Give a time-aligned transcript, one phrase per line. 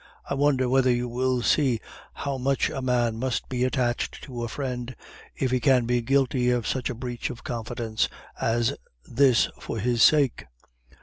[0.27, 1.79] I wonder whether you will see
[2.15, 4.95] how much a man must be attached to a friend
[5.35, 8.09] if he can be guilty of such a breach of confidence
[8.41, 8.75] as
[9.07, 10.45] this for his sake.